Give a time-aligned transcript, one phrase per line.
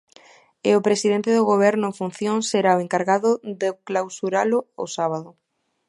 [0.69, 5.29] E o presidente do Goberno en funcións será o encargado de clausuralo o sábado.